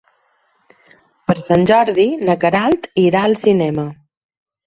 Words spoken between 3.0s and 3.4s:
irà al